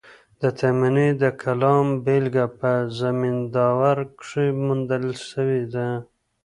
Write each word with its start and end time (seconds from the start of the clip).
د 0.41 0.43
تایمني 0.59 1.09
د 1.21 1.23
کلام 1.43 1.85
بېلګه 2.05 2.45
په 2.59 2.71
زمینداور 2.99 3.97
کښي 4.19 4.47
موندل 4.65 5.05
سوې 5.29 5.61
ده. 5.73 5.87